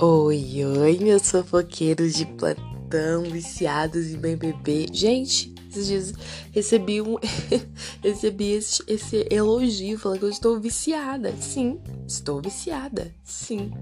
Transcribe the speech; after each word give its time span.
Oi, 0.00 0.64
oi, 0.64 0.98
meus 1.00 1.28
fofoqueiros 1.28 2.14
de 2.14 2.24
plantão, 2.24 3.24
viciados 3.24 4.06
em 4.06 4.16
BBB. 4.16 4.86
Gente, 4.92 5.52
esses 5.78 5.86
dias 5.86 6.14
recebi 6.52 7.00
um 7.00 7.16
recebi 8.02 8.52
esse, 8.52 8.82
esse 8.86 9.26
elogio 9.30 9.98
falando 9.98 10.18
que 10.18 10.24
eu 10.24 10.30
estou 10.30 10.58
viciada. 10.58 11.34
Sim, 11.36 11.80
estou 12.06 12.40
viciada. 12.40 13.14
Sim. 13.24 13.72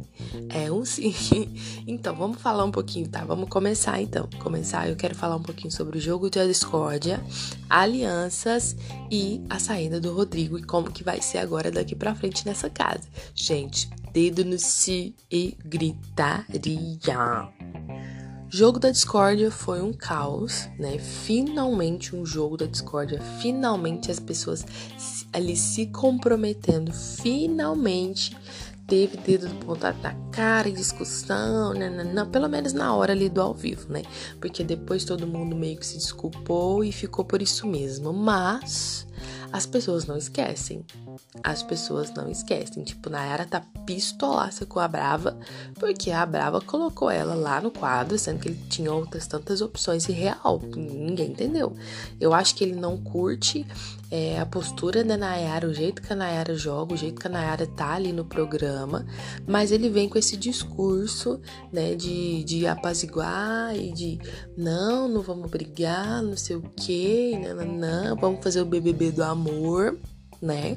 É 0.48 0.70
um 0.70 0.84
sim. 0.84 1.14
Então, 1.86 2.16
vamos 2.16 2.43
falar 2.43 2.64
um 2.64 2.70
pouquinho, 2.70 3.08
tá? 3.08 3.24
Vamos 3.24 3.48
começar 3.48 4.00
então. 4.00 4.29
Começar, 4.40 4.88
eu 4.88 4.96
quero 4.96 5.14
falar 5.14 5.36
um 5.36 5.43
pouquinho 5.43 5.72
sobre 5.72 5.98
o 5.98 6.00
jogo 6.00 6.29
de 6.29 6.44
discórdia, 6.46 7.22
alianças 7.70 8.76
e 9.10 9.40
a 9.48 9.58
saída 9.58 10.00
do 10.00 10.12
Rodrigo 10.12 10.58
e 10.58 10.62
como 10.62 10.90
que 10.90 11.04
vai 11.04 11.22
ser 11.22 11.38
agora 11.38 11.70
daqui 11.70 11.94
para 11.94 12.14
frente 12.14 12.44
nessa 12.44 12.68
casa. 12.68 13.08
Gente, 13.35 13.88
dedo 14.13 14.44
no 14.44 14.58
si 14.58 15.14
e 15.30 15.57
gritaria. 15.64 16.46
Jogo 18.56 18.78
da 18.78 18.90
discórdia 18.90 19.50
foi 19.50 19.82
um 19.82 19.92
caos, 19.92 20.66
né? 20.78 20.98
Finalmente 20.98 22.16
um 22.16 22.24
jogo 22.24 22.56
da 22.56 22.64
discórdia, 22.64 23.20
finalmente 23.38 24.10
as 24.10 24.18
pessoas 24.18 24.64
ali 25.30 25.54
se 25.54 25.84
comprometendo, 25.88 26.90
finalmente 26.90 28.34
teve 28.86 29.18
dedo 29.18 29.48
apontado 29.48 29.98
na 30.02 30.14
cara 30.30 30.70
e 30.70 30.72
discussão, 30.72 31.74
nanana, 31.74 32.24
pelo 32.24 32.48
menos 32.48 32.72
na 32.72 32.94
hora 32.94 33.12
ali 33.12 33.28
do 33.28 33.42
ao 33.42 33.52
vivo, 33.52 33.92
né? 33.92 34.05
Porque 34.41 34.64
depois 34.64 35.04
todo 35.04 35.27
mundo 35.27 35.54
meio 35.54 35.77
que 35.77 35.84
se 35.84 35.98
desculpou 35.98 36.82
e 36.82 36.91
ficou 36.91 37.27
por 37.27 37.42
isso 37.42 37.66
mesmo. 37.66 38.10
Mas 38.10 39.06
as 39.53 39.67
pessoas 39.67 40.06
não 40.06 40.17
esquecem. 40.17 40.84
As 41.42 41.62
pessoas 41.62 42.12
não 42.12 42.31
esquecem. 42.31 42.84
Tipo, 42.84 43.11
Nayara 43.11 43.47
tá 43.47 43.62
pistolaça 43.84 44.66
com 44.66 44.78
a 44.80 44.88
Brava, 44.88 45.38
porque 45.78 46.11
a 46.11 46.25
Brava 46.27 46.61
colocou 46.61 47.11
ela 47.11 47.34
lá 47.34 47.61
no 47.61 47.70
quadro, 47.70 48.19
sendo 48.19 48.41
que 48.41 48.48
ele 48.48 48.61
tinha 48.69 48.92
outras 48.92 49.27
tantas 49.27 49.61
opções 49.61 50.08
e 50.08 50.12
real. 50.12 50.61
Ninguém 50.75 51.30
entendeu. 51.30 51.75
Eu 52.20 52.34
acho 52.34 52.55
que 52.55 52.64
ele 52.64 52.75
não 52.75 52.97
curte 52.98 53.66
é, 54.11 54.38
a 54.38 54.47
postura 54.47 55.03
da 55.03 55.16
Nayara, 55.16 55.66
o 55.66 55.75
jeito 55.75 56.00
que 56.00 56.12
a 56.12 56.16
Nayara 56.16 56.55
joga, 56.55 56.94
o 56.94 56.97
jeito 56.97 57.20
que 57.20 57.27
a 57.27 57.31
Nayara 57.31 57.66
tá 57.66 57.94
ali 57.94 58.12
no 58.12 58.25
programa, 58.25 59.05
mas 59.47 59.72
ele 59.72 59.88
vem 59.88 60.08
com 60.08 60.19
esse 60.19 60.36
discurso, 60.36 61.41
né, 61.72 61.94
de, 61.94 62.44
de 62.44 62.66
apaziguar 62.66 63.75
e 63.77 63.92
de 63.92 64.19
não, 64.56 65.08
não 65.08 65.22
vamos 65.22 65.50
brigar, 65.50 66.22
não 66.22 66.36
sei 66.36 66.56
o 66.56 66.62
que, 66.62 67.36
não, 67.36 67.55
não, 67.56 67.77
não, 67.77 68.16
vamos 68.16 68.42
fazer 68.42 68.60
o 68.60 68.66
BBB 68.66 69.10
do 69.10 69.25
amor, 69.25 69.35
né? 70.40 70.76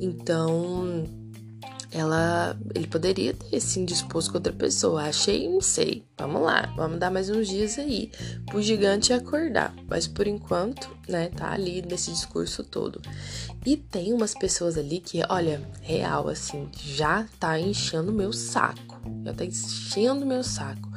Então 0.00 1.04
ela 1.90 2.58
ele 2.74 2.86
poderia 2.86 3.32
ter 3.32 3.60
se 3.60 3.80
indisposto 3.80 4.30
com 4.30 4.38
outra 4.38 4.52
pessoa. 4.52 5.04
Achei, 5.04 5.48
não 5.48 5.60
sei. 5.60 6.04
Vamos 6.18 6.42
lá, 6.42 6.72
vamos 6.76 6.98
dar 6.98 7.10
mais 7.10 7.30
uns 7.30 7.48
dias 7.48 7.78
aí 7.78 8.10
pro 8.46 8.62
gigante 8.62 9.12
acordar. 9.12 9.74
Mas 9.88 10.06
por 10.06 10.26
enquanto, 10.26 10.88
né, 11.08 11.28
tá 11.28 11.52
ali 11.52 11.82
nesse 11.82 12.10
discurso 12.10 12.62
todo. 12.62 13.00
E 13.64 13.76
tem 13.76 14.12
umas 14.12 14.34
pessoas 14.34 14.76
ali 14.76 15.00
que, 15.00 15.22
olha, 15.28 15.62
real 15.82 16.28
assim, 16.28 16.68
já 16.72 17.26
tá 17.40 17.58
enchendo 17.58 18.12
meu 18.12 18.32
saco. 18.32 19.00
Já 19.24 19.32
tá 19.32 19.44
enchendo 19.44 20.26
meu 20.26 20.42
saco. 20.42 20.90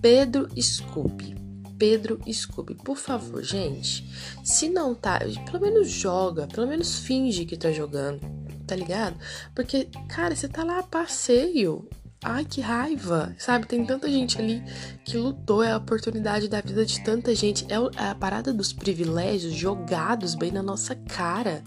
Pedro 0.00 0.48
Scooby. 0.60 1.37
Pedro 1.78 2.20
Scooby, 2.30 2.74
por 2.74 2.96
favor, 2.96 3.42
gente. 3.42 4.04
Se 4.44 4.68
não 4.68 4.94
tá, 4.94 5.20
pelo 5.50 5.60
menos 5.60 5.88
joga, 5.88 6.46
pelo 6.46 6.66
menos 6.66 6.98
finge 6.98 7.44
que 7.44 7.56
tá 7.56 7.70
jogando 7.70 8.20
tá 8.68 8.76
ligado? 8.76 9.18
Porque, 9.54 9.88
cara, 10.08 10.36
você 10.36 10.46
tá 10.46 10.62
lá 10.62 10.80
a 10.80 10.82
passeio. 10.82 11.88
Ai, 12.24 12.44
que 12.44 12.60
raiva, 12.60 13.32
sabe? 13.38 13.68
Tem 13.68 13.86
tanta 13.86 14.10
gente 14.10 14.40
ali 14.40 14.60
que 15.04 15.16
lutou, 15.16 15.62
é 15.62 15.70
a 15.70 15.76
oportunidade 15.76 16.48
da 16.48 16.60
vida 16.60 16.84
de 16.84 17.00
tanta 17.04 17.32
gente. 17.32 17.64
É, 17.72 17.76
é 17.76 18.08
a 18.08 18.14
parada 18.14 18.52
dos 18.52 18.72
privilégios 18.72 19.54
jogados 19.54 20.34
bem 20.34 20.50
na 20.50 20.60
nossa 20.60 20.96
cara. 20.96 21.62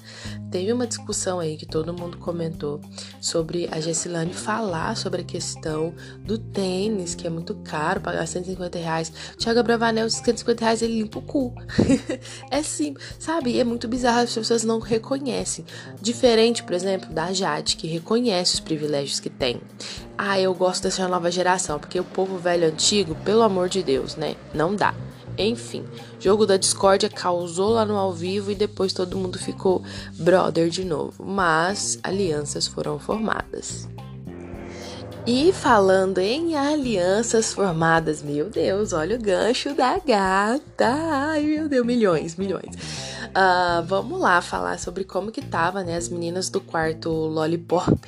Teve 0.51 0.73
uma 0.73 0.85
discussão 0.85 1.39
aí 1.39 1.55
que 1.55 1.65
todo 1.65 1.93
mundo 1.93 2.17
comentou 2.17 2.81
sobre 3.21 3.69
a 3.71 3.79
Gessilane 3.79 4.33
falar 4.33 4.97
sobre 4.97 5.21
a 5.21 5.23
questão 5.23 5.93
do 6.19 6.37
tênis, 6.37 7.15
que 7.15 7.25
é 7.25 7.29
muito 7.29 7.55
caro, 7.63 8.01
pagar 8.01 8.27
150 8.27 8.77
reais. 8.77 9.11
Thiago 9.37 9.63
Bravanel, 9.63 10.09
150 10.09 10.65
reais, 10.65 10.81
ele 10.81 10.95
limpa 10.95 11.19
o 11.19 11.21
cu. 11.21 11.55
é 12.51 12.61
simples, 12.61 13.15
sabe? 13.19 13.57
É 13.57 13.63
muito 13.63 13.87
bizarro, 13.87 14.19
as 14.19 14.33
pessoas 14.33 14.65
não 14.65 14.79
reconhecem. 14.79 15.63
Diferente, 16.01 16.61
por 16.61 16.73
exemplo, 16.73 17.13
da 17.13 17.31
Jade, 17.31 17.77
que 17.77 17.87
reconhece 17.87 18.55
os 18.55 18.59
privilégios 18.59 19.21
que 19.21 19.29
tem. 19.29 19.61
Ah, 20.17 20.40
eu 20.43 20.53
gosto 20.53 20.83
dessa 20.83 21.07
nova 21.07 21.31
geração, 21.31 21.79
porque 21.79 21.99
o 21.99 22.03
povo 22.03 22.37
velho 22.37 22.67
antigo, 22.67 23.15
pelo 23.23 23.41
amor 23.41 23.69
de 23.69 23.81
Deus, 23.83 24.15
né? 24.15 24.35
Não 24.53 24.75
dá. 24.75 24.93
Enfim, 25.37 25.85
jogo 26.19 26.45
da 26.45 26.57
discórdia 26.57 27.09
causou 27.09 27.71
lá 27.71 27.85
no 27.85 27.95
ao 27.95 28.13
vivo 28.13 28.51
e 28.51 28.55
depois 28.55 28.93
todo 28.93 29.17
mundo 29.17 29.39
ficou 29.39 29.81
brother 30.13 30.69
de 30.69 30.83
novo. 30.83 31.23
Mas 31.23 31.99
alianças 32.03 32.67
foram 32.67 32.99
formadas. 32.99 33.87
E 35.25 35.53
falando 35.53 36.17
em 36.17 36.55
alianças 36.55 37.53
formadas, 37.53 38.23
meu 38.23 38.49
Deus, 38.49 38.91
olha 38.91 39.15
o 39.15 39.21
gancho 39.21 39.73
da 39.75 39.99
gata. 39.99 40.87
Ai, 40.87 41.43
meu 41.43 41.69
Deus, 41.69 41.85
milhões, 41.85 42.35
milhões. 42.35 42.75
Uh, 43.27 43.83
vamos 43.85 44.19
lá 44.19 44.41
falar 44.41 44.79
sobre 44.79 45.03
como 45.03 45.31
que 45.31 45.41
tava, 45.41 45.83
né, 45.83 45.95
as 45.95 46.09
meninas 46.09 46.49
do 46.49 46.59
quarto 46.59 47.09
Lollipop 47.09 47.99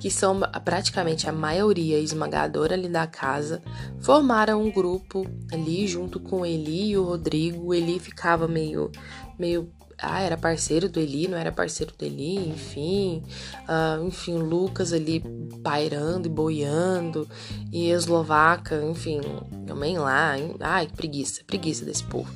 que 0.00 0.10
são 0.10 0.40
praticamente 0.64 1.28
a 1.28 1.32
maioria 1.32 1.98
esmagadora 1.98 2.74
ali 2.74 2.88
da 2.88 3.06
casa, 3.06 3.62
formaram 4.00 4.62
um 4.62 4.70
grupo 4.70 5.26
ali 5.52 5.86
junto 5.86 6.20
com 6.20 6.46
Eli 6.46 6.90
e 6.90 6.98
o 6.98 7.04
Rodrigo. 7.04 7.66
O 7.66 7.74
Eli 7.74 7.98
ficava 7.98 8.46
meio, 8.46 8.90
meio 9.38 9.70
ah, 10.00 10.20
era 10.20 10.36
parceiro 10.36 10.88
do 10.88 11.00
Eli, 11.00 11.26
não 11.26 11.36
era 11.36 11.50
parceiro 11.50 11.92
do 11.98 12.04
Eli, 12.04 12.36
enfim. 12.50 13.24
Uh, 13.68 14.06
enfim, 14.06 14.34
o 14.34 14.44
Lucas 14.44 14.92
ali 14.92 15.22
pairando 15.62 16.28
e 16.28 16.30
boiando. 16.30 17.28
E 17.72 17.90
Eslovaca, 17.90 18.80
enfim, 18.84 19.20
também 19.66 19.98
lá. 19.98 20.34
Ai, 20.60 20.86
que 20.86 20.92
preguiça, 20.92 21.42
preguiça 21.44 21.84
desse 21.84 22.04
povo. 22.04 22.32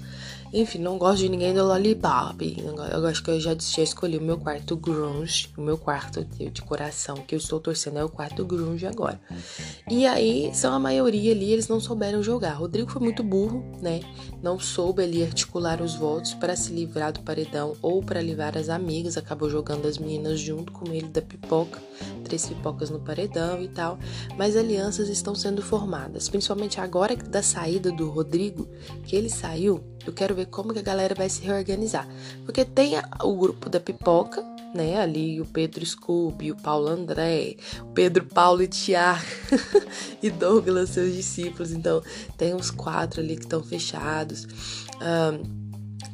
Enfim, 0.53 0.81
não 0.81 0.99
gosto 0.99 1.21
de 1.21 1.31
ninguém 1.31 1.55
do 1.55 1.65
Lollipop. 1.65 2.63
Eu 2.93 3.07
acho 3.07 3.23
que 3.23 3.31
eu 3.31 3.41
já, 3.41 3.57
já 3.59 3.83
escolhi 3.83 4.19
o 4.19 4.23
meu 4.23 4.37
quarto 4.37 4.77
grunge, 4.77 5.49
o 5.57 5.63
meu 5.63 5.79
quarto 5.79 6.23
de, 6.23 6.51
de 6.51 6.61
coração, 6.61 7.17
que 7.17 7.35
eu 7.35 7.39
estou 7.39 7.59
torcendo 7.59 7.99
é 7.99 8.05
o 8.05 8.09
quarto 8.09 8.45
grunge 8.45 8.87
agora. 8.87 9.19
E 9.91 10.07
aí, 10.07 10.51
são 10.53 10.75
a 10.75 10.79
maioria 10.79 11.33
ali, 11.33 11.51
eles 11.51 11.69
não 11.69 11.81
souberam 11.81 12.23
jogar. 12.23 12.53
Rodrigo 12.53 12.91
foi 12.91 13.01
muito 13.01 13.23
burro, 13.23 13.65
né? 13.81 14.01
Não 14.43 14.59
soube 14.59 15.03
ali 15.03 15.23
articular 15.23 15.81
os 15.81 15.95
votos 15.95 16.35
para 16.35 16.55
se 16.55 16.71
livrar 16.71 17.13
do 17.13 17.21
paredão 17.21 17.75
ou 17.81 18.03
para 18.03 18.21
livrar 18.21 18.59
as 18.59 18.69
amigas. 18.69 19.17
Acabou 19.17 19.49
jogando 19.49 19.89
as 19.89 19.97
meninas 19.97 20.39
junto 20.39 20.71
com 20.71 20.93
ele 20.93 21.09
da 21.09 21.23
pipoca, 21.23 21.81
três 22.25 22.47
pipocas 22.47 22.91
no 22.91 23.01
paredão 23.01 23.63
e 23.63 23.69
tal. 23.69 23.99
Mas 24.37 24.55
alianças 24.55 25.09
estão 25.09 25.35
sendo 25.35 25.63
formadas, 25.63 26.29
principalmente 26.29 26.79
agora 26.79 27.17
da 27.17 27.43
saída 27.43 27.91
do 27.91 28.11
Rodrigo, 28.11 28.69
que 29.05 29.17
ele 29.17 29.31
saiu 29.31 29.92
eu 30.07 30.13
quero 30.13 30.35
ver 30.35 30.47
como 30.47 30.73
que 30.73 30.79
a 30.79 30.83
galera 30.83 31.15
vai 31.15 31.29
se 31.29 31.43
reorganizar. 31.43 32.09
Porque 32.45 32.65
tem 32.65 32.95
o 33.23 33.37
grupo 33.37 33.69
da 33.69 33.81
pipoca, 33.81 34.43
né? 34.75 35.01
Ali 35.01 35.41
o 35.41 35.47
Pedro 35.47 35.85
Scooby, 35.85 36.53
o 36.53 36.57
Paulo 36.57 36.89
André, 36.89 37.57
Pedro 37.95 38.25
Paulo 38.25 38.63
e 38.63 38.69
Tiago 38.69 39.23
e 40.23 40.31
Douglas, 40.31 40.91
seus 40.91 41.15
discípulos. 41.15 41.73
Então, 41.73 42.03
tem 42.37 42.55
os 42.55 42.71
quatro 42.71 43.21
ali 43.21 43.37
que 43.37 43.43
estão 43.43 43.63
fechados. 43.63 44.47
Um, 45.01 45.63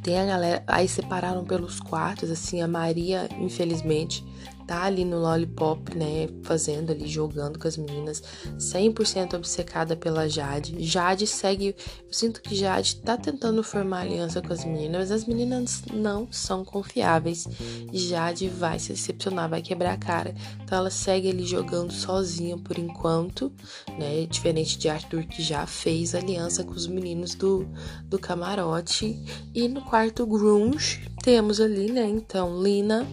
tem 0.02 0.18
a 0.18 0.26
galera. 0.26 0.62
Aí 0.66 0.88
separaram 0.88 1.44
pelos 1.44 1.80
quartos, 1.80 2.30
assim, 2.30 2.60
a 2.60 2.68
Maria, 2.68 3.28
infelizmente, 3.38 4.24
tá 4.68 4.82
ali 4.82 5.02
no 5.02 5.18
Lollipop, 5.18 5.96
né, 5.96 6.28
fazendo 6.42 6.92
ali, 6.92 7.08
jogando 7.08 7.58
com 7.58 7.66
as 7.66 7.78
meninas, 7.78 8.22
100% 8.58 9.32
obcecada 9.32 9.96
pela 9.96 10.28
Jade. 10.28 10.76
Jade 10.84 11.26
segue, 11.26 11.74
eu 12.06 12.12
sinto 12.12 12.42
que 12.42 12.54
Jade 12.54 12.96
tá 12.96 13.16
tentando 13.16 13.62
formar 13.62 14.02
aliança 14.02 14.42
com 14.42 14.52
as 14.52 14.62
meninas, 14.66 15.08
mas 15.08 15.10
as 15.10 15.24
meninas 15.24 15.82
não 15.90 16.30
são 16.30 16.66
confiáveis. 16.66 17.48
Jade 17.94 18.46
vai 18.50 18.78
se 18.78 18.92
decepcionar, 18.92 19.48
vai 19.48 19.62
quebrar 19.62 19.94
a 19.94 19.96
cara. 19.96 20.34
Então 20.62 20.76
ela 20.76 20.90
segue 20.90 21.30
ali 21.30 21.46
jogando 21.46 21.90
sozinha 21.90 22.58
por 22.58 22.78
enquanto, 22.78 23.50
né, 23.98 24.26
diferente 24.26 24.76
de 24.76 24.90
Arthur 24.90 25.24
que 25.24 25.42
já 25.42 25.66
fez 25.66 26.14
aliança 26.14 26.62
com 26.62 26.72
os 26.72 26.86
meninos 26.86 27.34
do, 27.34 27.66
do 28.04 28.18
camarote. 28.18 29.18
E 29.54 29.66
no 29.66 29.80
quarto 29.80 30.26
grunge, 30.26 31.08
temos 31.28 31.60
ali, 31.60 31.92
né, 31.92 32.08
então, 32.08 32.62
Lina, 32.62 33.06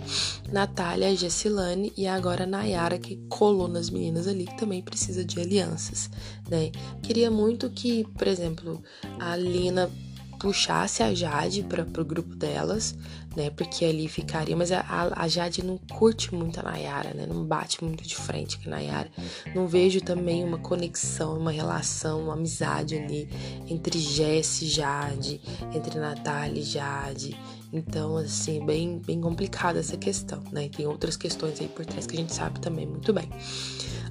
Natália, 0.50 1.14
Jessilane 1.14 1.92
e 1.98 2.08
agora 2.08 2.46
Nayara, 2.46 2.98
que 2.98 3.18
colou 3.28 3.68
nas 3.68 3.90
meninas 3.90 4.26
ali, 4.26 4.46
que 4.46 4.58
também 4.58 4.82
precisa 4.82 5.26
de 5.26 5.38
alianças, 5.38 6.10
né. 6.50 6.72
Queria 7.04 7.30
muito 7.30 7.70
que, 7.70 8.06
por 8.18 8.26
exemplo, 8.26 8.82
a 9.20 9.36
Lina 9.36 9.92
puxasse 10.40 11.04
a 11.04 11.14
Jade 11.14 11.64
para 11.64 11.84
o 11.84 12.06
grupo 12.06 12.36
delas, 12.36 12.96
né? 13.36 13.50
Porque 13.50 13.84
ali 13.84 14.08
ficaria. 14.08 14.56
Mas 14.56 14.72
a, 14.72 14.84
a 15.16 15.28
Jade 15.28 15.64
não 15.64 15.78
curte 15.78 16.34
muito 16.34 16.60
a 16.60 16.64
Nayara, 16.64 17.14
né? 17.14 17.26
Não 17.26 17.44
bate 17.44 17.84
muito 17.84 18.04
de 18.04 18.16
frente 18.16 18.60
com 18.60 18.68
a 18.68 18.72
Nayara. 18.72 19.10
Não 19.54 19.68
vejo 19.68 20.02
também 20.02 20.44
uma 20.44 20.58
conexão, 20.58 21.38
uma 21.38 21.52
relação, 21.52 22.24
uma 22.24 22.34
amizade 22.34 22.96
ali 22.96 23.30
entre 23.68 23.98
Jess 23.98 24.62
e 24.62 24.68
Jade, 24.68 25.42
entre 25.74 26.00
Natália 26.00 26.60
e 26.60 26.64
Jade. 26.64 27.38
Então, 27.76 28.16
assim, 28.16 28.66
bem, 28.66 29.02
bem 29.06 29.20
complicada 29.20 29.80
essa 29.80 29.98
questão, 29.98 30.42
né? 30.50 30.66
E 30.66 30.70
tem 30.70 30.88
outras 30.88 31.18
questões 31.18 31.60
aí 31.60 31.68
por 31.68 31.86
trás 31.86 32.08
que 32.08 32.16
a 32.16 32.20
gente 32.20 32.34
sabe 32.34 32.60
também 32.62 32.86
muito 32.86 33.12
bem. 33.12 33.30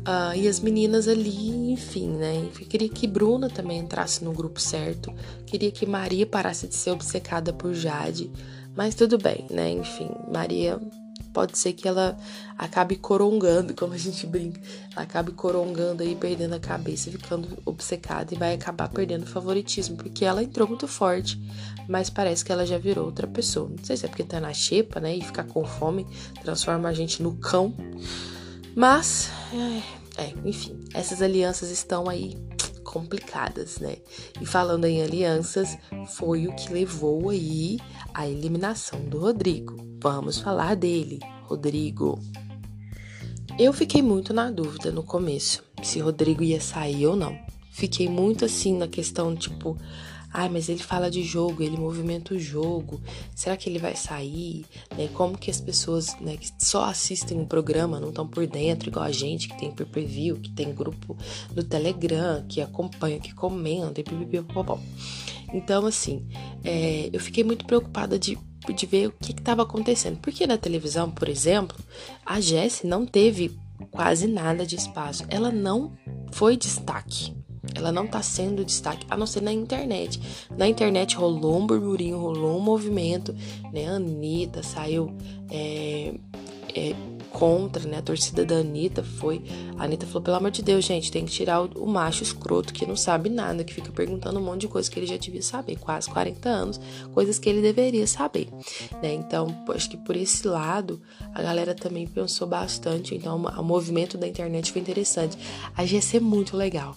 Uh, 0.07 0.37
e 0.37 0.47
as 0.47 0.61
meninas 0.61 1.09
ali, 1.09 1.73
enfim, 1.73 2.11
né? 2.11 2.47
Queria 2.69 2.91
que 2.91 3.07
Bruna 3.07 3.49
também 3.49 3.79
entrasse 3.79 4.23
no 4.23 4.33
grupo 4.33 4.61
certo. 4.61 5.11
Queria 5.47 5.71
que 5.71 5.87
Maria 5.87 6.27
parasse 6.27 6.69
de 6.69 6.75
ser 6.75 6.91
obcecada 6.91 7.55
por 7.55 7.73
Jade. 7.73 8.31
Mas 8.77 8.95
tudo 8.95 9.17
bem, 9.17 9.47
né? 9.51 9.71
Enfim, 9.71 10.11
Maria 10.31 10.79
pode 11.35 11.59
ser 11.59 11.73
que 11.73 11.87
ela 11.87 12.17
acabe 12.57 12.97
corongando, 12.97 13.75
como 13.75 13.93
a 13.93 13.99
gente 13.99 14.25
brinca. 14.27 14.61
Ela 14.93 15.03
acabe 15.03 15.33
corongando 15.33 16.03
aí, 16.03 16.15
perdendo 16.15 16.55
a 16.55 16.61
cabeça, 16.61 17.11
ficando 17.11 17.59
obcecada 17.67 18.33
e 18.33 18.39
vai 18.39 18.55
acabar 18.55 18.89
perdendo 18.89 19.25
o 19.25 19.27
favoritismo, 19.27 19.97
porque 19.97 20.25
ela 20.25 20.43
entrou 20.43 20.69
muito 20.69 20.87
forte, 20.87 21.39
mas 21.89 22.09
parece 22.09 22.45
que 22.45 22.53
ela 22.53 22.65
já 22.65 22.79
virou 22.79 23.05
outra 23.05 23.27
pessoa. 23.27 23.69
Não 23.69 23.85
sei 23.85 23.97
se 23.97 24.07
é 24.07 24.09
porque 24.09 24.23
tá 24.23 24.41
na 24.41 24.55
xepa, 24.55 25.01
né? 25.01 25.17
E 25.17 25.23
ficar 25.23 25.45
com 25.45 25.65
fome 25.65 26.07
transforma 26.43 26.89
a 26.89 26.93
gente 26.93 27.23
no 27.23 27.37
cão. 27.37 27.75
Mas, 28.77 29.31
é, 30.17 30.33
enfim, 30.45 30.79
essas 30.95 31.21
alianças 31.21 31.71
estão 31.71 32.09
aí 32.09 32.37
complicadas, 32.85 33.79
né? 33.79 33.97
E 34.41 34.47
falando 34.47 34.85
em 34.85 35.03
alianças, 35.03 35.77
foi 36.15 36.47
o 36.47 36.55
que 36.55 36.73
levou 36.73 37.31
aí 37.31 37.79
à 38.13 38.29
eliminação 38.29 39.01
do 39.01 39.19
Rodrigo. 39.19 39.77
Vamos 40.01 40.39
falar 40.39 40.77
dele, 40.77 41.19
Rodrigo. 41.43 42.21
Eu 43.59 43.73
fiquei 43.73 44.03
muito 44.03 44.33
na 44.33 44.51
dúvida 44.51 44.93
no 44.93 45.03
começo 45.03 45.65
se 45.83 46.01
Rodrigo 46.01 46.43
ia 46.43 46.61
sair 46.61 47.07
ou 47.07 47.17
não. 47.17 47.37
Fiquei 47.71 48.09
muito 48.09 48.45
assim 48.45 48.77
na 48.77 48.87
questão, 48.87 49.35
tipo, 49.35 49.77
Ai, 50.37 50.49
mas 50.49 50.69
ele 50.69 50.83
fala 50.83 51.09
de 51.09 51.23
jogo, 51.23 51.63
ele 51.63 51.77
movimenta 51.77 52.35
o 52.35 52.39
jogo. 52.41 53.01
Será 53.37 53.57
que 53.57 53.71
ele 53.71 53.79
vai 53.79 53.95
sair? 53.95 54.67
Né? 54.99 55.09
Como 55.15 55.39
que 55.39 55.49
as 55.49 55.61
pessoas 55.61 56.17
né, 56.21 56.37
que 56.37 56.51
só 56.59 56.87
assistem 56.87 57.41
o 57.41 57.47
programa 57.47 58.01
não 58.01 58.09
estão 58.09 58.27
por 58.27 58.45
dentro, 58.45 58.89
igual 58.89 59.05
a 59.05 59.13
gente 59.13 59.47
que 59.47 59.57
tem 59.57 59.71
pay-per-view, 59.71 60.41
que 60.41 60.51
tem 60.51 60.75
grupo 60.75 61.17
no 61.55 61.63
Telegram, 61.63 62.45
que 62.49 62.61
acompanha, 62.61 63.21
que 63.21 63.33
comenta, 63.33 64.01
e 64.01 64.03
pipipipopopó. 64.03 64.81
Então, 65.53 65.87
assim, 65.87 66.27
é, 66.65 67.09
eu 67.13 67.21
fiquei 67.21 67.45
muito 67.45 67.65
preocupada 67.65 68.19
de, 68.19 68.37
de 68.75 68.87
ver 68.87 69.07
o 69.07 69.13
que 69.13 69.31
estava 69.31 69.63
acontecendo. 69.63 70.19
Porque 70.19 70.49
na 70.49 70.59
televisão, 70.59 71.13
por 71.13 71.29
exemplo, 71.29 71.79
a 72.27 72.41
Jessie 72.41 72.89
não 72.89 73.07
teve 73.07 73.57
quase 73.93 74.27
nada 74.27 74.67
de 74.67 74.75
espaço. 74.75 75.25
Ela 75.29 75.53
não 75.53 75.93
foi 76.33 76.57
destaque. 76.57 77.33
Ela 77.75 77.91
não 77.91 78.07
tá 78.07 78.23
sendo 78.23 78.65
destaque, 78.65 79.07
a 79.11 79.17
não 79.17 79.27
ser 79.27 79.43
na 79.43 79.53
internet. 79.53 80.21
Na 80.57 80.69
internet 80.69 81.17
rolou 81.17 81.59
um 81.59 81.67
burburinho, 81.67 82.19
rolou 82.19 82.57
um 82.57 82.61
movimento, 82.61 83.35
né? 83.73 83.89
A 83.89 83.97
Anitta 83.97 84.63
saiu 84.63 85.17
é, 85.51 86.15
é, 86.75 86.95
contra, 87.35 87.87
né? 87.89 87.99
A 87.99 88.03
torcida 88.03 88.45
da 88.45 88.57
Anitta 88.57 89.03
foi. 89.03 89.43
A 89.77 89.85
Anitta 89.85 90.07
falou: 90.07 90.23
pelo 90.23 90.37
amor 90.37 90.53
de 90.53 90.63
Deus, 90.63 90.85
gente, 90.85 91.11
tem 91.11 91.27
que 91.27 91.33
tirar 91.33 91.63
o, 91.63 91.83
o, 91.83 91.87
macho 91.87 92.23
escroto 92.23 92.73
que 92.73 92.87
não 92.87 92.97
sabe 92.97 93.29
nada, 93.29 93.65
que 93.65 93.75
fica 93.75 93.91
perguntando 93.91 94.39
um 94.39 94.43
monte 94.43 94.63
de 94.63 94.69
coisa 94.69 94.91
que 94.91 94.99
ele 94.99 95.07
já 95.07 95.17
devia 95.17 95.43
saber, 95.43 95.77
quase 95.77 96.09
40 96.09 96.49
anos, 96.49 96.81
coisas 97.13 97.39
que 97.39 97.49
ele 97.49 97.61
deveria 97.61 98.07
saber, 98.07 98.49
né? 99.03 99.13
Então, 99.13 99.49
acho 99.71 99.91
que 99.91 99.97
por 99.97 100.17
esse 100.17 100.47
lado, 100.47 101.03
a 101.35 101.43
galera 101.43 101.75
também 101.75 102.07
pensou 102.07 102.47
bastante. 102.47 103.15
Então, 103.15 103.37
o 103.37 103.63
movimento 103.63 104.17
da 104.17 104.29
internet 104.29 104.71
foi 104.71 104.81
interessante. 104.81 105.37
A 105.77 105.85
GC 105.85 106.19
é 106.19 106.21
muito 106.21 106.57
legal. 106.57 106.97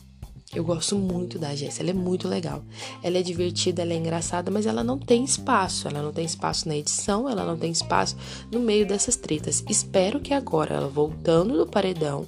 Eu 0.56 0.64
gosto 0.64 0.98
muito 0.98 1.38
da 1.38 1.54
Jéssica, 1.54 1.84
ela 1.84 1.90
é 1.90 1.94
muito 1.94 2.26
legal. 2.26 2.64
Ela 3.04 3.18
é 3.18 3.22
divertida, 3.22 3.82
ela 3.82 3.92
é 3.92 3.98
engraçada, 3.98 4.50
mas 4.50 4.66
ela 4.66 4.82
não 4.82 4.98
tem 4.98 5.26
espaço. 5.26 5.90
Ela 5.90 6.02
não 6.02 6.14
tem 6.14 6.24
espaço 6.24 6.70
na 6.70 6.78
edição, 6.78 7.28
ela 7.28 7.46
não 7.46 7.58
tem 7.58 7.70
espaço 7.70 8.16
no 8.50 8.62
meio 8.62 8.88
dessas 8.88 9.18
tretas. 9.18 9.64
Espero 9.70 10.22
que 10.22 10.34
agora, 10.34 10.76
ela 10.76 10.88
voltando 10.88 11.58
do 11.58 11.68
paredão, 11.68 12.26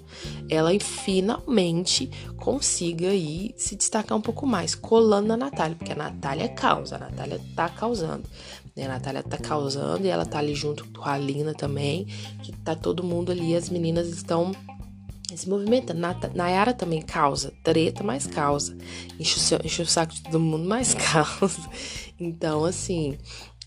ela 0.50 0.78
finalmente 0.80 2.12
consiga 2.36 3.10
aí 3.10 3.54
se 3.58 3.76
destacar 3.76 4.18
um 4.18 4.22
pouco 4.22 4.46
mais, 4.46 4.76
colando 4.76 5.30
na 5.30 5.38
Natália, 5.38 5.78
porque 5.78 5.94
a 5.94 5.96
Natália 5.96 6.50
causa, 6.50 6.98
a 6.98 7.00
Natália 7.00 7.40
tá 7.56 7.70
causando. 7.70 8.24
Né? 8.76 8.86
A 8.86 8.90
Natália 8.90 9.24
tá 9.24 9.38
causando 9.38 10.06
e 10.06 10.10
ela 10.10 10.26
tá 10.26 10.40
ali 10.40 10.56
junto 10.56 10.86
com 10.90 11.08
a 11.08 11.18
Lina 11.18 11.54
também, 11.54 12.06
que 12.44 12.52
tá 12.52 12.76
todo 12.76 13.02
mundo 13.02 13.32
ali, 13.32 13.56
as 13.56 13.70
meninas 13.70 14.10
estão 14.10 14.52
esse 15.34 15.48
movimento, 15.48 15.94
Nayara 16.34 16.74
também 16.74 17.02
causa 17.02 17.54
treta, 17.64 18.04
mais 18.04 18.26
causa. 18.26 18.78
Enche 19.20 19.56
o, 19.56 19.66
enche 19.66 19.82
o 19.82 19.86
saco 19.86 20.14
de 20.14 20.24
todo 20.24 20.40
mundo, 20.40 20.68
mais 20.68 20.94
causa. 20.96 21.70
Então, 22.20 22.66
assim, 22.66 23.18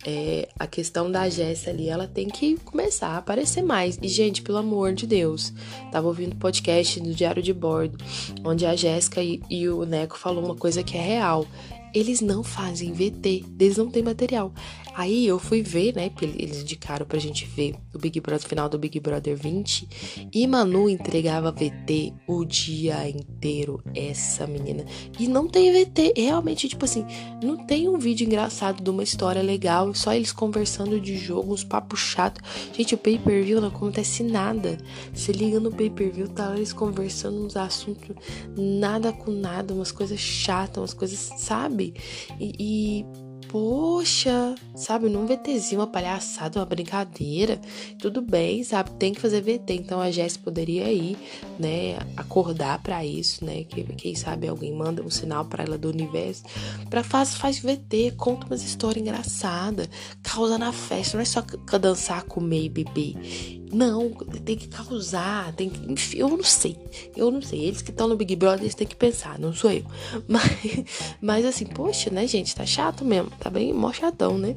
é, 0.05 0.49
a 0.59 0.67
questão 0.67 1.11
da 1.11 1.29
Jéssica 1.29 1.71
ali, 1.71 1.89
ela 1.89 2.07
tem 2.07 2.29
que 2.29 2.57
começar 2.59 3.09
a 3.09 3.19
aparecer 3.19 3.63
mais. 3.63 3.99
E, 4.03 4.09
gente, 4.09 4.43
pelo 4.43 4.59
amor 4.59 4.93
de 4.93 5.07
Deus, 5.07 5.53
tava 5.91 6.09
ouvindo 6.09 6.37
podcast 6.37 7.01
do 7.01 7.15
Diário 7.15 7.43
de 7.43 7.53
Bordo, 7.53 7.97
onde 8.45 8.67
a 8.67 8.75
Jéssica 8.75 9.23
e, 9.23 9.41
e, 9.49 9.69
o 9.69 9.85
Neco 9.85 10.19
falou 10.19 10.45
uma 10.45 10.57
coisa 10.57 10.83
que 10.83 10.97
é 10.97 11.01
real. 11.01 11.47
Eles 11.95 12.21
não 12.21 12.43
fazem 12.43 12.93
VT, 12.93 13.45
eles 13.59 13.77
não 13.77 13.91
têm 13.91 14.03
material. 14.03 14.53
Aí 14.95 15.27
eu 15.27 15.39
fui 15.39 15.63
ver, 15.63 15.95
né? 15.95 16.11
Eles 16.21 16.63
indicaram 16.63 17.07
pra 17.07 17.19
gente 17.19 17.47
ver 17.47 17.75
o 17.95 17.99
Big 17.99 18.21
Brother, 18.21 18.47
final 18.47 18.69
do 18.69 18.79
Big 18.79 18.99
Brother 19.01 19.37
20. 19.37 20.29
E 20.33 20.47
Manu 20.47 20.89
entregava 20.89 21.51
VT 21.51 22.13
o 22.27 22.45
dia 22.45 23.09
inteiro, 23.09 23.83
essa 23.95 24.47
menina. 24.47 24.85
E 25.19 25.27
não 25.27 25.49
tem 25.49 25.73
VT, 25.73 26.15
realmente, 26.17 26.69
tipo 26.69 26.85
assim, 26.85 27.07
não 27.43 27.57
tem 27.67 27.89
um 27.89 27.99
vídeo 27.99 28.27
engraçado 28.27 28.83
de 28.83 28.91
uma 28.91 29.03
história 29.03 29.43
legal, 29.43 29.95
só 29.95 30.13
eles 30.13 30.33
conversando 30.33 31.01
de 31.01 31.17
jogo, 31.17 31.53
uns 31.53 31.65
papos 31.65 32.01
chatos. 32.01 32.43
Gente, 32.73 32.95
o 32.95 32.99
pay 32.99 33.19
per 33.19 33.43
view 33.43 33.61
não 33.61 33.69
acontece 33.69 34.23
nada. 34.23 34.79
Você 35.13 35.33
liga 35.33 35.59
no 35.59 35.71
pay 35.71 35.91
per 35.91 36.13
view, 36.13 36.29
tá 36.29 36.55
eles 36.55 36.73
conversando 36.73 37.45
uns 37.45 37.57
assuntos 37.57 38.15
nada 38.57 39.13
com 39.13 39.31
nada, 39.31 39.75
umas 39.75 39.93
coisas 39.93 40.21
chatas, 40.21 40.79
umas 40.79 40.95
coisas, 40.95 41.19
sabe? 41.39 41.95
e, 42.39 42.55
e 42.59 43.32
poxa, 43.53 44.55
sabe, 44.75 45.11
num 45.11 45.27
VTzinho, 45.27 45.83
uma 45.83 45.87
palhaçada, 45.87 46.59
uma 46.59 46.65
brincadeira, 46.65 47.61
tudo 47.99 48.23
bem, 48.23 48.65
sabe, 48.65 48.91
tem 48.93 49.13
que 49.13 49.21
fazer 49.21 49.43
VT. 49.43 49.75
Então 49.75 50.01
a 50.01 50.11
Jess 50.11 50.39
poderia 50.39 50.91
ir, 50.91 51.19
né, 51.63 51.97
acordar 52.17 52.83
para 52.83 53.05
isso, 53.07 53.45
né, 53.45 53.63
que, 53.63 53.85
quem 53.85 54.17
sabe 54.17 54.49
alguém 54.49 54.75
manda 54.75 55.01
um 55.01 55.09
sinal 55.09 55.45
para 55.45 55.63
ela 55.63 55.79
do 55.79 55.89
universo, 55.89 56.43
para 56.91 57.05
faz, 57.05 57.35
faz 57.35 57.61
VT, 57.61 58.15
conta 58.17 58.47
umas 58.47 58.65
histórias 58.65 59.01
engraçadas, 59.01 59.89
causa 60.23 60.59
na 60.59 60.73
festa, 60.73 61.17
não 61.17 61.23
é 61.23 61.25
só 61.25 61.41
dançar, 61.79 62.25
comer 62.25 62.65
e 62.65 62.69
beber. 62.69 63.63
Não, 63.73 64.11
tem 64.45 64.55
que 64.55 64.69
causar, 64.69 65.51
tem 65.55 65.71
que. 65.71 65.91
Enfim, 65.91 66.19
eu 66.19 66.29
não 66.29 66.43
sei. 66.43 66.77
Eu 67.17 67.31
não 67.31 67.41
sei. 67.41 67.65
Eles 67.65 67.81
que 67.81 67.91
estão 67.91 68.07
no 68.07 68.17
Big 68.17 68.37
Brother, 68.37 68.61
eles 68.61 68.75
têm 68.75 68.87
que 68.87 68.95
pensar, 68.95 69.39
não 69.39 69.55
sou 69.55 69.73
eu. 69.73 69.83
Mas, 70.29 70.85
mas 71.23 71.47
assim, 71.47 71.65
poxa, 71.65 72.11
né, 72.11 72.27
gente? 72.27 72.55
Tá 72.55 72.67
chato 72.67 73.03
mesmo. 73.03 73.31
Tá 73.41 73.49
bem 73.49 73.73
mó 73.73 73.91
chatão, 73.91 74.37
né? 74.37 74.55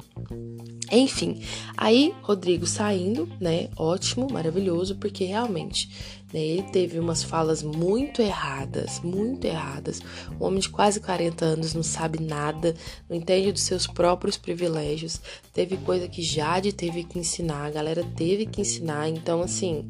Enfim, 0.92 1.42
aí 1.76 2.14
Rodrigo 2.22 2.66
saindo, 2.66 3.28
né? 3.40 3.68
Ótimo, 3.76 4.28
maravilhoso, 4.30 4.96
porque 4.96 5.24
realmente 5.24 5.90
né, 6.32 6.40
ele 6.40 6.62
teve 6.64 6.98
umas 6.98 7.22
falas 7.22 7.62
muito 7.62 8.20
erradas, 8.20 9.00
muito 9.00 9.44
erradas. 9.46 10.00
Um 10.40 10.44
homem 10.44 10.60
de 10.60 10.68
quase 10.68 11.00
40 11.00 11.44
anos 11.44 11.74
não 11.74 11.82
sabe 11.82 12.20
nada, 12.20 12.74
não 13.08 13.16
entende 13.16 13.52
dos 13.52 13.62
seus 13.62 13.86
próprios 13.86 14.36
privilégios. 14.36 15.20
Teve 15.52 15.76
coisa 15.78 16.08
que 16.08 16.22
Jade 16.22 16.72
teve 16.72 17.04
que 17.04 17.18
ensinar, 17.18 17.66
a 17.66 17.70
galera 17.70 18.04
teve 18.16 18.46
que 18.46 18.60
ensinar. 18.60 19.08
Então, 19.08 19.42
assim, 19.42 19.88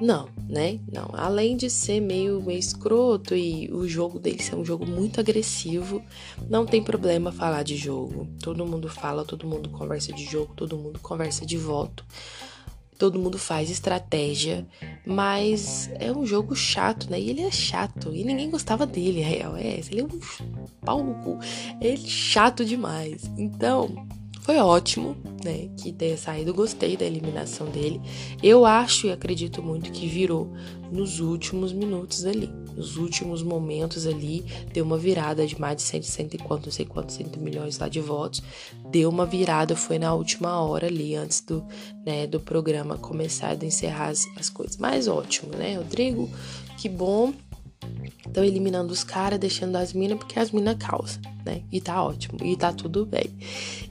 não, 0.00 0.28
né? 0.48 0.78
Não. 0.92 1.10
Além 1.12 1.56
de 1.56 1.68
ser 1.68 2.00
meio, 2.00 2.40
meio 2.40 2.58
escroto 2.58 3.34
e 3.34 3.68
o 3.72 3.88
jogo 3.88 4.18
dele 4.18 4.42
ser 4.42 4.54
um 4.54 4.64
jogo 4.64 4.86
muito 4.86 5.18
agressivo, 5.18 6.02
não 6.48 6.64
tem 6.64 6.82
problema 6.82 7.32
falar 7.32 7.64
de 7.64 7.76
jogo. 7.76 8.28
Todo 8.40 8.64
mundo 8.64 8.88
fala, 8.88 9.24
todo 9.24 9.46
mundo 9.46 9.68
conversa 9.70 10.12
de 10.12 10.24
jogo, 10.24 10.54
todo 10.54 10.76
mundo 10.76 11.00
conversa 11.00 11.44
de 11.44 11.56
voto. 11.56 12.04
Todo 12.98 13.18
mundo 13.18 13.38
faz 13.38 13.70
estratégia, 13.70 14.66
mas 15.06 15.88
é 16.00 16.10
um 16.10 16.26
jogo 16.26 16.56
chato, 16.56 17.08
né? 17.08 17.20
E 17.20 17.30
ele 17.30 17.42
é 17.42 17.50
chato, 17.50 18.12
e 18.12 18.24
ninguém 18.24 18.50
gostava 18.50 18.84
dele, 18.84 19.20
real 19.20 19.56
é. 19.56 19.80
Ele 19.90 20.00
é 20.00 20.04
um 20.04 20.20
pau 20.84 21.02
no 21.04 21.14
cu. 21.22 21.38
Ele 21.80 21.94
é 21.94 21.96
chato 21.96 22.64
demais. 22.64 23.30
Então, 23.38 24.06
foi 24.48 24.56
ótimo, 24.56 25.14
né? 25.44 25.68
Que 25.76 25.92
tenha 25.92 26.16
saído, 26.16 26.54
gostei 26.54 26.96
da 26.96 27.04
eliminação 27.04 27.66
dele. 27.66 28.00
Eu 28.42 28.64
acho 28.64 29.06
e 29.06 29.12
acredito 29.12 29.62
muito 29.62 29.92
que 29.92 30.06
virou 30.06 30.50
nos 30.90 31.20
últimos 31.20 31.70
minutos 31.70 32.24
ali, 32.24 32.46
nos 32.74 32.96
últimos 32.96 33.42
momentos 33.42 34.06
ali, 34.06 34.42
deu 34.72 34.86
uma 34.86 34.96
virada 34.96 35.46
de 35.46 35.60
mais 35.60 35.76
de 35.76 35.82
100, 35.82 36.00
100 36.00 36.30
e 36.32 36.38
quanto, 36.38 36.64
não 36.64 36.72
sei 36.72 36.86
quantos, 36.86 37.16
100 37.16 37.26
milhões 37.36 37.78
lá 37.78 37.90
de 37.90 38.00
votos. 38.00 38.42
Deu 38.90 39.10
uma 39.10 39.26
virada, 39.26 39.76
foi 39.76 39.98
na 39.98 40.14
última 40.14 40.58
hora 40.62 40.86
ali, 40.86 41.14
antes 41.14 41.42
do, 41.42 41.62
né, 42.06 42.26
do 42.26 42.40
programa 42.40 42.96
começar, 42.96 43.54
de 43.54 43.66
encerrar 43.66 44.08
as, 44.08 44.24
as 44.34 44.48
coisas. 44.48 44.78
Mas 44.78 45.08
ótimo, 45.08 45.54
né, 45.56 45.76
Rodrigo? 45.76 46.26
Que 46.78 46.88
bom 46.88 47.34
Estão 48.26 48.44
eliminando 48.44 48.92
os 48.92 49.02
caras, 49.02 49.38
deixando 49.38 49.76
as 49.76 49.92
minas, 49.92 50.18
porque 50.18 50.38
as 50.38 50.50
minas 50.50 50.76
causam, 50.78 51.20
né? 51.44 51.62
E 51.72 51.80
tá 51.80 52.02
ótimo, 52.02 52.38
e 52.42 52.56
tá 52.56 52.72
tudo 52.72 53.06
bem. 53.06 53.30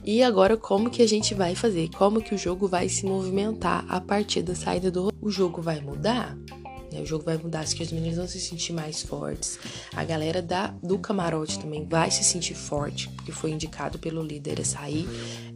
E 0.04 0.22
agora, 0.22 0.56
como 0.56 0.90
que 0.90 1.02
a 1.02 1.08
gente 1.08 1.34
vai 1.34 1.54
fazer? 1.54 1.88
Como 1.96 2.22
que 2.22 2.34
o 2.34 2.38
jogo 2.38 2.68
vai 2.68 2.88
se 2.88 3.04
movimentar 3.04 3.84
a 3.88 4.00
partir 4.00 4.42
da 4.42 4.54
saída 4.54 4.90
do. 4.90 5.12
O 5.20 5.30
jogo 5.30 5.60
vai 5.60 5.80
mudar? 5.80 6.36
Né? 6.92 7.00
O 7.00 7.06
jogo 7.06 7.24
vai 7.24 7.36
mudar, 7.36 7.60
acho 7.60 7.76
que 7.76 7.82
as 7.82 7.92
meninas 7.92 8.16
vão 8.16 8.26
se 8.26 8.40
sentir 8.40 8.72
mais 8.72 9.02
fortes. 9.02 9.58
A 9.94 10.04
galera 10.04 10.42
da, 10.42 10.68
do 10.82 10.98
camarote 10.98 11.58
também 11.58 11.86
vai 11.86 12.10
se 12.10 12.24
sentir 12.24 12.54
forte, 12.54 13.08
porque 13.10 13.32
foi 13.32 13.50
indicado 13.50 13.98
pelo 13.98 14.22
líder 14.22 14.60
a 14.60 14.64
sair. 14.64 15.06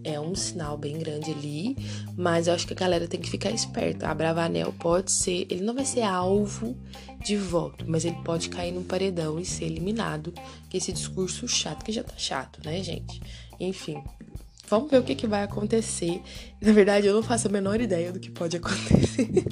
É 0.04 0.18
um 0.18 0.34
sinal 0.34 0.76
bem 0.76 0.98
grande 0.98 1.30
ali, 1.30 1.76
mas 2.16 2.48
eu 2.48 2.54
acho 2.54 2.66
que 2.66 2.72
a 2.72 2.76
galera 2.76 3.06
tem 3.06 3.20
que 3.20 3.30
ficar 3.30 3.50
esperta. 3.50 4.08
A 4.08 4.14
Bravanel 4.14 4.72
pode 4.72 5.12
ser, 5.12 5.46
ele 5.48 5.62
não 5.62 5.74
vai 5.74 5.84
ser 5.84 6.02
alvo 6.02 6.76
de 7.24 7.36
voto, 7.36 7.84
mas 7.86 8.04
ele 8.04 8.16
pode 8.24 8.48
cair 8.48 8.72
num 8.72 8.82
paredão 8.82 9.38
e 9.38 9.44
ser 9.44 9.66
eliminado. 9.66 10.34
Que 10.68 10.78
esse 10.78 10.92
discurso 10.92 11.46
chato, 11.46 11.84
que 11.84 11.92
já 11.92 12.02
tá 12.02 12.14
chato, 12.16 12.60
né, 12.64 12.82
gente? 12.82 13.20
Enfim, 13.60 14.02
Vamos 14.68 14.90
ver 14.90 14.98
o 14.98 15.02
que, 15.02 15.14
que 15.14 15.26
vai 15.26 15.42
acontecer. 15.42 16.22
Na 16.60 16.72
verdade, 16.72 17.06
eu 17.06 17.14
não 17.14 17.22
faço 17.22 17.48
a 17.48 17.50
menor 17.50 17.80
ideia 17.80 18.12
do 18.12 18.18
que 18.18 18.30
pode 18.30 18.56
acontecer. 18.58 19.44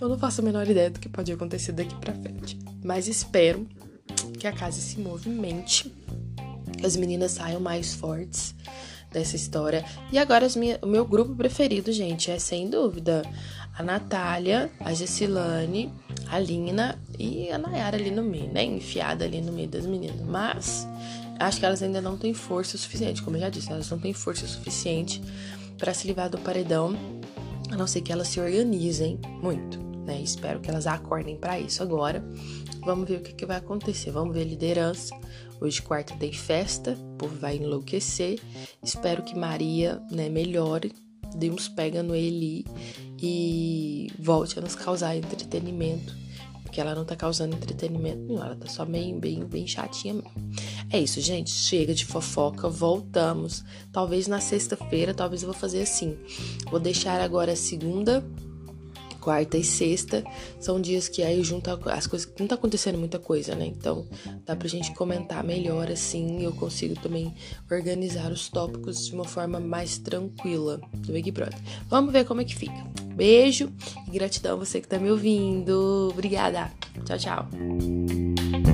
eu 0.00 0.08
não 0.08 0.18
faço 0.18 0.40
a 0.40 0.44
menor 0.44 0.68
ideia 0.68 0.90
do 0.90 0.98
que 0.98 1.08
pode 1.08 1.32
acontecer 1.32 1.72
daqui 1.72 1.94
para 1.96 2.14
frente. 2.14 2.58
Mas 2.82 3.06
espero 3.06 3.66
que 4.38 4.46
a 4.46 4.52
casa 4.52 4.80
se 4.80 4.98
movimente, 4.98 5.92
que 6.78 6.84
as 6.84 6.96
meninas 6.96 7.32
saiam 7.32 7.60
mais 7.60 7.94
fortes 7.94 8.54
dessa 9.14 9.36
história. 9.36 9.84
E 10.12 10.18
agora 10.18 10.46
minha, 10.56 10.78
o 10.82 10.86
meu 10.86 11.06
grupo 11.06 11.34
preferido, 11.34 11.92
gente, 11.92 12.30
é 12.30 12.38
sem 12.38 12.68
dúvida 12.68 13.22
a 13.76 13.82
Natália, 13.82 14.70
a 14.80 14.92
Gessilane, 14.92 15.92
a 16.28 16.38
Lina 16.38 16.98
e 17.18 17.50
a 17.50 17.58
Nayara 17.58 17.96
ali 17.96 18.10
no 18.10 18.22
meio, 18.22 18.52
né? 18.52 18.64
Enfiada 18.64 19.24
ali 19.24 19.40
no 19.40 19.52
meio 19.52 19.68
das 19.68 19.86
meninas. 19.86 20.20
Mas 20.20 20.86
acho 21.38 21.58
que 21.58 21.66
elas 21.66 21.82
ainda 21.82 22.00
não 22.00 22.16
têm 22.16 22.34
força 22.34 22.76
suficiente, 22.78 23.22
como 23.22 23.36
eu 23.36 23.40
já 23.40 23.48
disse, 23.48 23.70
elas 23.70 23.88
não 23.90 23.98
têm 23.98 24.12
força 24.12 24.46
suficiente 24.46 25.20
para 25.78 25.92
se 25.92 26.06
livrar 26.06 26.30
do 26.30 26.38
paredão, 26.38 26.96
a 27.70 27.76
não 27.76 27.86
ser 27.86 28.00
que 28.00 28.12
elas 28.12 28.28
se 28.28 28.40
organizem 28.40 29.18
muito, 29.42 29.78
né? 30.04 30.20
Espero 30.20 30.60
que 30.60 30.70
elas 30.70 30.86
acordem 30.86 31.36
para 31.36 31.58
isso 31.58 31.82
agora. 31.82 32.24
Vamos 32.84 33.08
ver 33.08 33.18
o 33.18 33.20
que, 33.22 33.32
que 33.32 33.46
vai 33.46 33.56
acontecer. 33.56 34.10
Vamos 34.10 34.34
ver 34.34 34.44
liderança. 34.44 35.14
Hoje, 35.60 35.80
quarta, 35.80 36.14
tem 36.16 36.32
festa, 36.32 36.92
o 36.92 37.16
povo 37.16 37.36
vai 37.36 37.56
enlouquecer. 37.56 38.38
Espero 38.82 39.22
que 39.22 39.36
Maria 39.36 40.00
né, 40.10 40.28
melhore, 40.28 40.92
dê 41.34 41.50
uns 41.50 41.68
pega 41.68 42.02
no 42.02 42.14
Eli 42.14 42.64
e 43.20 44.12
volte 44.18 44.58
a 44.58 44.62
nos 44.62 44.74
causar 44.74 45.16
entretenimento 45.16 46.24
porque 46.74 46.80
ela 46.80 46.92
não 46.92 47.04
tá 47.04 47.14
causando 47.14 47.54
entretenimento 47.54 48.18
nenhum, 48.18 48.42
ela 48.42 48.56
tá 48.56 48.66
só 48.66 48.84
bem, 48.84 49.16
bem, 49.20 49.44
bem 49.44 49.64
chatinha 49.64 50.14
mesmo. 50.14 50.32
É 50.94 51.00
isso, 51.00 51.20
gente. 51.20 51.50
Chega 51.50 51.92
de 51.92 52.06
fofoca, 52.06 52.68
voltamos. 52.68 53.64
Talvez 53.90 54.28
na 54.28 54.38
sexta-feira, 54.38 55.12
talvez 55.12 55.42
eu 55.42 55.48
vou 55.48 55.58
fazer 55.58 55.82
assim. 55.82 56.16
Vou 56.70 56.78
deixar 56.78 57.20
agora 57.20 57.50
a 57.50 57.56
segunda 57.56 58.24
quarta 59.20 59.56
e 59.56 59.64
sexta 59.64 60.22
são 60.60 60.80
dias 60.80 61.08
que 61.08 61.20
aí 61.24 61.42
junta 61.42 61.76
as 61.90 62.06
coisas. 62.06 62.32
Não 62.38 62.46
tá 62.46 62.54
acontecendo 62.54 62.96
muita 62.96 63.18
coisa, 63.18 63.56
né? 63.56 63.66
Então 63.66 64.06
dá 64.46 64.54
pra 64.54 64.68
gente 64.68 64.94
comentar 64.94 65.42
melhor 65.42 65.90
assim. 65.90 66.44
Eu 66.44 66.52
consigo 66.52 66.94
também 66.94 67.34
organizar 67.68 68.30
os 68.30 68.48
tópicos 68.48 69.08
de 69.08 69.14
uma 69.16 69.24
forma 69.24 69.58
mais 69.58 69.98
tranquila 69.98 70.80
do 70.94 71.12
Big 71.12 71.28
Brother. 71.32 71.58
Vamos 71.88 72.12
ver 72.12 72.24
como 72.24 72.40
é 72.40 72.44
que 72.44 72.54
fica. 72.54 72.84
Beijo 73.16 73.68
e 74.06 74.12
gratidão 74.12 74.52
a 74.52 74.64
você 74.64 74.80
que 74.80 74.86
tá 74.86 74.96
me 74.96 75.10
ouvindo. 75.10 76.10
Obrigada. 76.12 76.70
Tchau, 77.04 77.18
tchau. 77.18 78.73